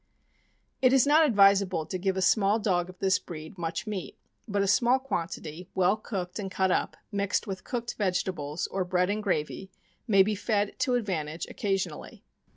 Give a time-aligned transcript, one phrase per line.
[0.81, 4.63] It is not advisable to give a small dog of this breed much meat; but
[4.63, 9.21] a small quantity, well cooked and cut up, mixed with cooked vegetables or bread and
[9.21, 9.69] gravy,
[10.07, 12.23] may be fed, to advantage, occasionally.